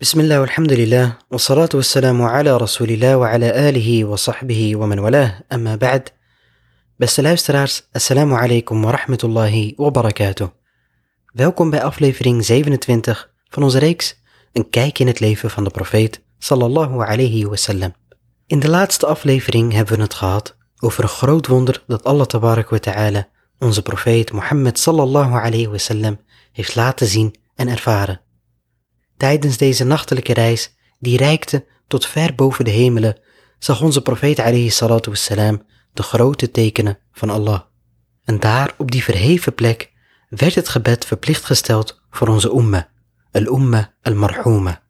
[0.00, 5.76] بسم الله والحمد لله والصلاة والسلام على رسول الله وعلى آله وصحبه ومن والاه أما
[5.76, 6.08] بعد
[6.98, 10.48] Beste luisteraars, assalamu alaikum wa rahmatullahi wa barakatuh.
[11.32, 14.16] Welkom bij aflevering 27 van onze reeks
[14.52, 17.94] Een kijk in het leven van de profeet sallallahu alayhi wasallam.
[18.46, 22.70] In de laatste aflevering hebben we het gehad over een groot wonder dat Allah tabarak
[22.70, 23.28] wa ta'ala
[23.58, 26.20] onze profeet Mohammed sallallahu alayhi wasallam
[26.52, 28.20] heeft laten zien en ervaren.
[29.18, 33.20] Tijdens deze nachtelijke reis, die reikte tot ver boven de hemelen,
[33.58, 35.62] zag onze profeet alayhi salatu wassalam
[35.92, 37.60] de grote tekenen van Allah.
[38.24, 39.92] En daar op die verheven plek
[40.28, 42.88] werd het gebed verplicht gesteld voor onze umma,
[43.32, 44.82] al-umma al-marhuma.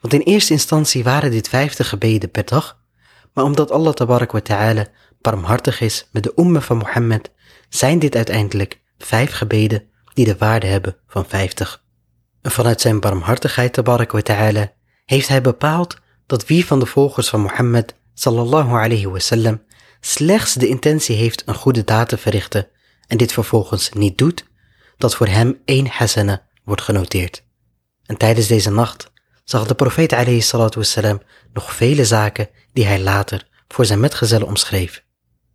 [0.00, 2.80] Want in eerste instantie waren dit vijftig gebeden per dag,
[3.32, 4.86] maar omdat Allah tabarak wa ta'ala
[5.20, 7.30] barmhartig is met de umma van Mohammed,
[7.68, 9.84] zijn dit uiteindelijk vijf gebeden
[10.14, 11.81] die de waarde hebben van vijftig.
[12.42, 14.72] Vanuit zijn barmhartigheid tabarak wa ta'ala
[15.04, 15.96] heeft hij bepaald
[16.26, 19.62] dat wie van de volgers van Mohammed sallallahu alayhi wasallam
[20.00, 22.68] slechts de intentie heeft een goede daad te verrichten
[23.06, 24.44] en dit vervolgens niet doet,
[24.96, 27.44] dat voor hem één hasana wordt genoteerd.
[28.06, 29.10] En tijdens deze nacht
[29.44, 34.46] zag de profeet alayhi salatu wassalam nog vele zaken die hij later voor zijn metgezellen
[34.46, 35.04] omschreef.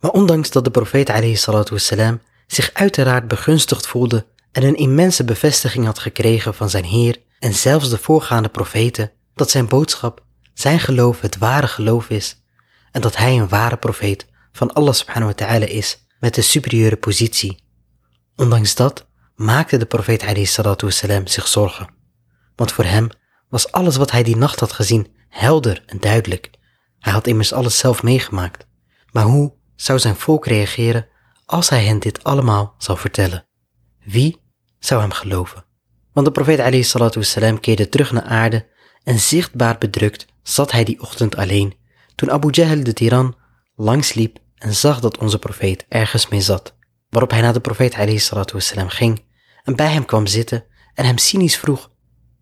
[0.00, 5.24] Maar ondanks dat de profeet alayhi salatu wassalam zich uiteraard begunstigd voelde en een immense
[5.24, 10.80] bevestiging had gekregen van zijn Heer en zelfs de voorgaande profeten, dat zijn boodschap, zijn
[10.80, 12.42] geloof het ware geloof is
[12.92, 16.96] en dat hij een ware profeet van Allah subhanahu wa ta'ala is met een superieure
[16.96, 17.64] positie.
[18.36, 20.90] Ondanks dat maakte de profeet alayhi salatu
[21.24, 21.88] zich zorgen.
[22.56, 23.08] Want voor hem
[23.48, 26.50] was alles wat hij die nacht had gezien helder en duidelijk.
[26.98, 28.66] Hij had immers alles zelf meegemaakt.
[29.10, 31.06] Maar hoe zou zijn volk reageren
[31.46, 33.46] als hij hen dit allemaal zou vertellen?
[34.04, 34.41] Wie
[34.84, 35.64] zou hem geloven?
[36.12, 38.66] Want de profeet alayhi salatu keerde terug naar aarde
[39.04, 41.74] en zichtbaar bedrukt zat hij die ochtend alleen
[42.14, 43.36] toen Abu Jahl de tiran
[43.74, 46.76] langsliep en zag dat onze profeet ergens mee zat,
[47.08, 49.24] waarop hij naar de profeet wassalam, ging
[49.64, 50.64] en bij hem kwam zitten
[50.94, 51.90] en hem cynisch vroeg,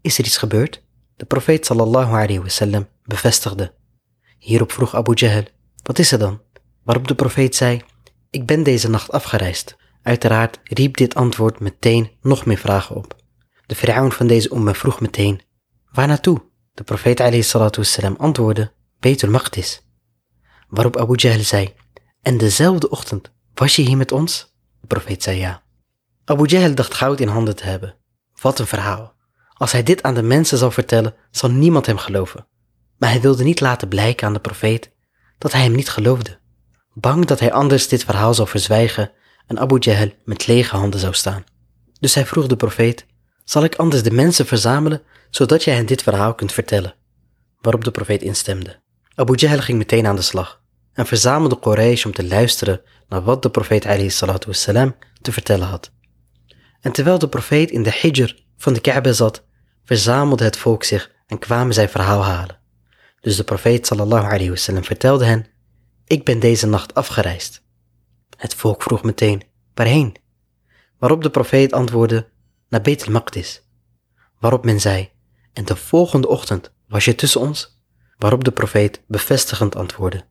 [0.00, 0.82] is er iets gebeurd?
[1.16, 3.74] De profeet sallallahu alayhi wasallam bevestigde.
[4.38, 5.44] Hierop vroeg Abu Jahl,
[5.82, 6.40] wat is er dan?
[6.82, 7.82] Waarop de profeet zei,
[8.30, 9.76] ik ben deze nacht afgereisd.
[10.02, 13.16] Uiteraard riep dit antwoord meteen nog meer vragen op.
[13.66, 15.40] De vrouw van deze umma vroeg meteen,
[15.92, 16.42] waar naartoe?
[16.74, 17.46] De profeet
[17.76, 19.82] wassalam antwoordde, Betul Maqdis.
[20.68, 21.74] Waarop Abu Jahl zei,
[22.22, 24.54] en dezelfde ochtend was je hier met ons?
[24.80, 25.62] De profeet zei ja.
[26.24, 27.96] Abu Jahl dacht goud in handen te hebben.
[28.40, 29.14] Wat een verhaal.
[29.52, 32.46] Als hij dit aan de mensen zal vertellen, zal niemand hem geloven.
[32.98, 34.92] Maar hij wilde niet laten blijken aan de profeet
[35.38, 36.38] dat hij hem niet geloofde.
[36.92, 39.12] Bang dat hij anders dit verhaal zou verzwijgen
[39.46, 41.44] en Abu Jahl met lege handen zou staan.
[42.00, 43.06] Dus hij vroeg de profeet,
[43.44, 46.94] zal ik anders de mensen verzamelen, zodat jij hen dit verhaal kunt vertellen?
[47.60, 48.80] Waarop de profeet instemde.
[49.14, 50.60] Abu Jahl ging meteen aan de slag
[50.92, 53.82] en verzamelde Quraysh om te luisteren naar wat de profeet
[55.22, 55.92] te vertellen had.
[56.80, 59.44] En terwijl de profeet in de hijr van de Kaaba zat,
[59.84, 62.58] verzamelde het volk zich en kwamen zijn verhaal halen.
[63.20, 65.46] Dus de profeet sallallahu alayhi vertelde hen,
[66.06, 67.62] ik ben deze nacht afgereisd.
[68.40, 69.42] Het volk vroeg meteen,
[69.74, 70.16] waarheen?
[70.98, 72.28] Waarop de profeet antwoordde,
[72.68, 73.62] naar Beit al-Maqdis.
[74.38, 75.10] Waarop men zei,
[75.52, 77.80] en de volgende ochtend was je tussen ons?
[78.18, 80.24] Waarop de profeet bevestigend antwoordde,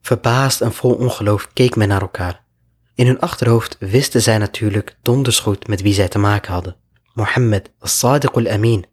[0.00, 2.44] Verbaasd en vol ongeloof keek men naar elkaar.
[2.94, 6.76] In hun achterhoofd wisten zij natuurlijk donders goed met wie zij te maken hadden.
[7.14, 8.86] Mohammed as-Sadiq al-Amin.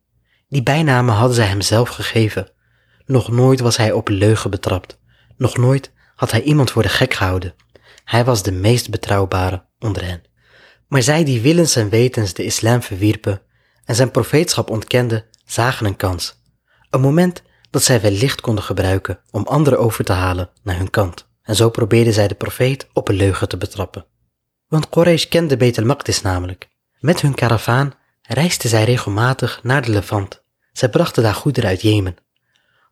[0.49, 2.51] Die bijnamen hadden zij hem zelf gegeven.
[3.05, 4.99] Nog nooit was hij op leugen betrapt.
[5.37, 7.55] Nog nooit had hij iemand voor de gek gehouden.
[8.05, 10.23] Hij was de meest betrouwbare onder hen.
[10.87, 13.41] Maar zij die willens en wetens de islam verwierpen
[13.85, 16.41] en zijn profeetschap ontkenden, zagen een kans.
[16.89, 21.27] Een moment dat zij wellicht konden gebruiken om anderen over te halen naar hun kant.
[21.43, 24.05] En zo probeerden zij de profeet op een leugen te betrappen.
[24.67, 26.69] Want Quraysh kende Beit al-Maqdis namelijk.
[26.99, 30.43] Met hun karavaan reisden zij regelmatig naar de Levant.
[30.71, 32.15] Zij brachten daar goederen uit Jemen.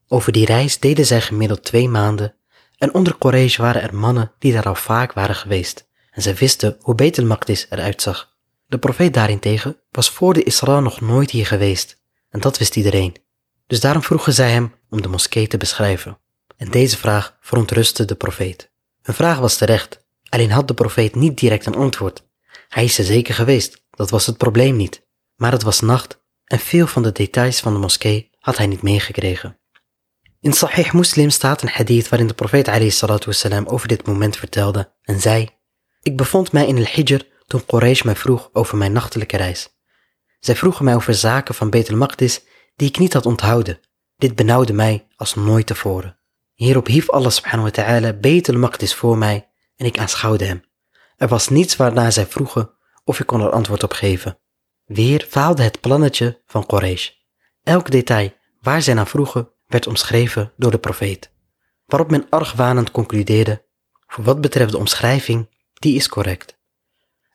[0.07, 2.35] Over die reis deden zij gemiddeld twee maanden
[2.83, 6.77] en onder Quraysh waren er mannen die daar al vaak waren geweest en zij wisten
[6.81, 8.35] hoe Beit al-Maqdis eruit zag.
[8.67, 13.15] De profeet daarentegen was voor de Isra nog nooit hier geweest en dat wist iedereen.
[13.67, 16.17] Dus daarom vroegen zij hem om de moskee te beschrijven.
[16.57, 18.71] En deze vraag verontrustte de profeet.
[19.03, 22.27] Een vraag was terecht, alleen had de profeet niet direct een antwoord.
[22.69, 25.07] Hij is er zeker geweest, dat was het probleem niet.
[25.35, 28.81] Maar het was nacht en veel van de details van de moskee had hij niet
[28.81, 29.57] meegekregen.
[30.43, 32.67] In Sahih Muslim staat een hadith waarin de profeet
[33.25, 35.49] wassalam, over dit moment vertelde en zei
[36.01, 39.69] Ik bevond mij in al-Hijr toen Quraysh mij vroeg over mijn nachtelijke reis.
[40.39, 42.41] Zij vroegen mij over zaken van Betel Maqdis
[42.75, 43.79] die ik niet had onthouden.
[44.17, 46.19] Dit benauwde mij als nooit tevoren.
[46.53, 50.63] Hierop hief Allah subhanahu wa ta'ala Betel Maqdis voor mij en ik aanschouwde hem.
[51.17, 52.71] Er was niets waarnaar zij vroegen
[53.03, 54.39] of ik kon er antwoord op geven.
[54.85, 57.09] Weer faalde het plannetje van Quraysh.
[57.63, 61.31] Elk detail waar zij naar vroegen werd omschreven door de profeet.
[61.85, 63.65] Waarop men argwanend concludeerde,
[64.07, 66.57] voor wat betreft de omschrijving, die is correct.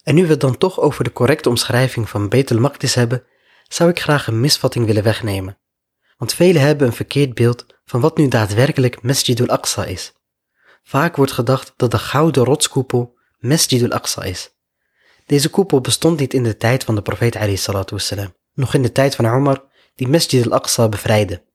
[0.02, 3.22] En nu we het dan toch over de correcte omschrijving van Betel Maqdis hebben,
[3.68, 5.58] zou ik graag een misvatting willen wegnemen.
[6.16, 10.12] Want velen hebben een verkeerd beeld van wat nu daadwerkelijk Masjid al-Aqsa is.
[10.82, 14.50] Vaak wordt gedacht dat de gouden rotskoepel Masjid al-Aqsa is.
[15.26, 17.60] Deze koepel bestond niet in de tijd van de profeet
[17.90, 19.64] wassalam, nog in de tijd van Omar
[19.94, 21.46] die Masjid al-Aqsa bevrijdde.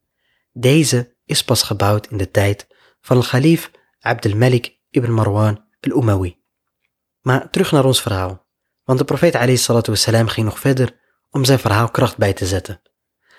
[0.54, 2.68] Deze is pas gebouwd in de tijd
[3.02, 6.42] van de khalif Abd al-Malik ibn Marwan al-Umawi.
[7.22, 8.46] Maar terug naar ons verhaal,
[8.84, 12.82] want de profeet wassalam ging nog verder om zijn verhaal kracht bij te zetten.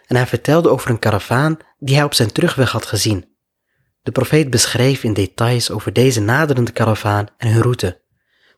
[0.07, 3.37] En hij vertelde over een karavaan die hij op zijn terugweg had gezien.
[4.03, 8.03] De profeet beschreef in details over deze naderende karavaan en hun route,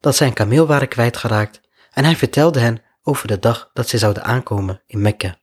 [0.00, 1.60] dat zij een kameel waren kwijtgeraakt
[1.90, 5.40] en hij vertelde hen over de dag dat zij zouden aankomen in Mekka.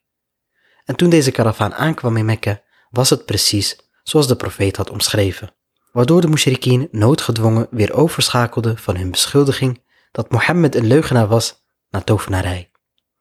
[0.86, 2.62] En toen deze karavaan aankwam in Mekka,
[2.94, 5.54] was het precies zoals de profeet had omschreven,
[5.92, 9.82] waardoor de mushrikien noodgedwongen weer overschakelden van hun beschuldiging
[10.12, 12.72] dat Mohammed een leugenaar was naar tovenarij.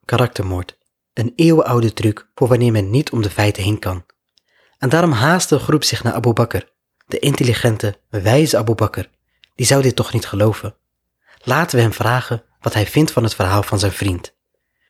[0.04, 0.78] Karaktermoord,
[1.12, 4.04] een eeuwenoude truc voor wanneer men niet om de feiten heen kan.
[4.78, 6.62] En daarom haastte de groep zich naar Abu Bakr,
[7.06, 9.04] de intelligente, wijze Abu Bakr.
[9.54, 10.76] Die zou dit toch niet geloven.
[11.42, 14.34] Laten we hem vragen wat hij vindt van het verhaal van zijn vriend.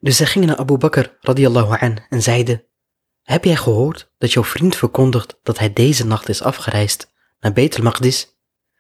[0.00, 2.64] Dus zij gingen naar Abu Bakr radiallahu an en zeiden,
[3.22, 7.10] heb jij gehoord dat jouw vriend verkondigt dat hij deze nacht is afgereisd
[7.40, 7.92] naar Betel?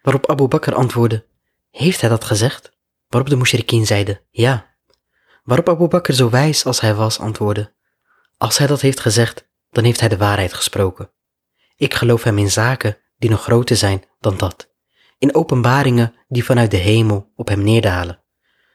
[0.02, 1.26] Waarop Abu Bakr antwoordde,
[1.70, 2.72] heeft hij dat gezegd?
[3.08, 4.76] Waarop de mushrikien zeiden, ja.
[5.44, 7.74] Waarop Abu Bakr zo wijs als hij was antwoordde,
[8.36, 11.10] als hij dat heeft gezegd, dan heeft hij de waarheid gesproken.
[11.76, 14.70] Ik geloof hem in zaken die nog groter zijn dan dat,
[15.18, 18.22] in openbaringen die vanuit de hemel op hem neerdalen.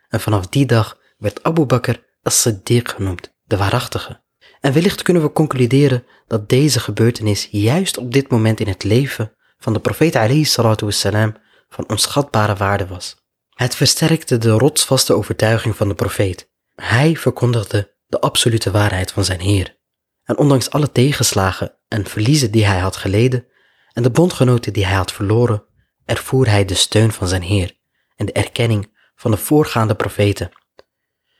[0.10, 4.22] En vanaf die dag werd Abu Bakr as-Siddiq genoemd, de waarachtige.
[4.68, 9.34] En wellicht kunnen we concluderen dat deze gebeurtenis juist op dit moment in het leven
[9.58, 11.36] van de profeet alayhi salatu wassalam
[11.70, 13.16] van onschatbare waarde was.
[13.54, 16.50] Het versterkte de rotsvaste overtuiging van de profeet.
[16.76, 19.78] Hij verkondigde de absolute waarheid van zijn Heer.
[20.24, 23.46] En ondanks alle tegenslagen en verliezen die hij had geleden
[23.94, 25.64] en de bondgenoten die hij had verloren,
[26.06, 27.78] ervoer hij de steun van zijn Heer
[28.16, 30.52] en de erkenning van de voorgaande profeten.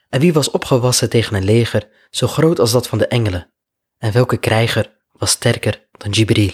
[0.09, 3.53] En wie was opgewassen tegen een leger zo groot als dat van de engelen?
[3.97, 6.51] En welke krijger was sterker dan Jibril?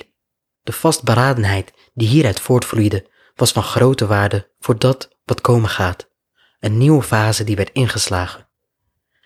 [0.62, 6.10] De vastberadenheid die hieruit voortvloeide was van grote waarde voor dat wat komen gaat.
[6.60, 8.50] Een nieuwe fase die werd ingeslagen.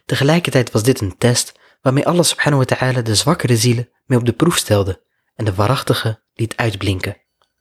[0.06, 4.26] Tegelijkertijd was dit een test waarmee Allah subhanahu wa ta'ala de zwakkere zielen mee op
[4.26, 5.04] de proef stelde
[5.36, 7.18] en de waarachtige liet uitblinken.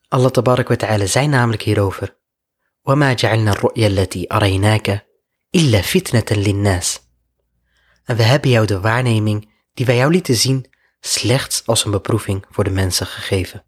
[0.07, 2.21] Allah tabarak wa ta'ala zei namelijk hierover
[2.89, 5.05] وَمَا جَعَلْنَا الرُّؤْيَا الَّتِي أَرَيْنَاكَ
[5.50, 7.00] illa fitnatan linnas.
[8.04, 10.66] En we hebben jou de waarneming die wij jou lieten zien
[11.00, 13.64] slechts als een beproeving voor de mensen gegeven.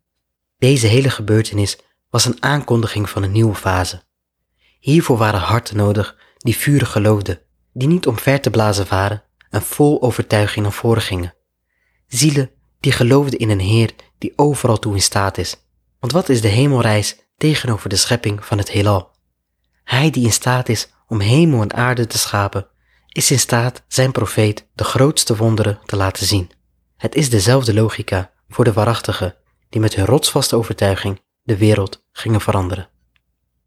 [0.59, 1.79] Deze hele gebeurtenis
[2.11, 4.03] was een aankondiging van een nieuwe fase.
[4.79, 7.41] Hiervoor waren harten nodig die vurig geloofden,
[7.73, 11.35] die niet omver te blazen waren en vol overtuiging naar voren gingen.
[12.07, 12.51] Zielen
[12.81, 15.57] die geloofden in een Heer die overal toe in staat is.
[16.01, 19.11] Want wat is de hemelreis tegenover de schepping van het heelal?
[19.85, 22.67] Hij die in staat is om hemel en aarde te schapen,
[23.09, 26.51] is in staat zijn profeet de grootste wonderen te laten zien.
[26.97, 29.35] Het is dezelfde logica voor de waarachtigen
[29.69, 32.89] die met hun rotsvaste overtuiging de wereld gingen veranderen.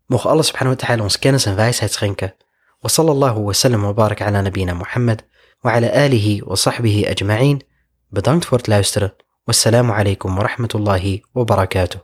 [0.05, 2.35] Mocht Allah subhanahu wa ta'ala ons kennis en wijsheid schenken.
[2.79, 5.25] Wa sallallahu wa sallam wa barak ala nabina Muhammad
[5.59, 7.62] wa ala alihi wa sahbihi ajma'in.
[8.09, 9.13] Bedankt voor het luisteren.
[9.43, 12.00] Wassalamu alaikum wa rahmatullahi wa barakatuh.